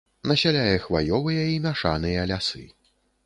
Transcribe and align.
Насяляе 0.29 0.77
хваёвыя 0.85 1.45
і 1.55 1.61
мяшаныя 1.67 2.25
лясы. 2.35 2.65